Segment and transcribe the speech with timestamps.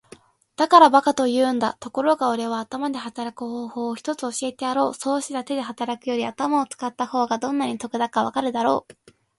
[0.57, 1.77] 「だから馬鹿と言うんだ。
[1.79, 4.93] ところがおれは頭で働く方法を一つ教えてやろう。
[4.95, 8.93] そうすりゃ手で働くより頭を使った方がどんなに得だかわかるだろう。」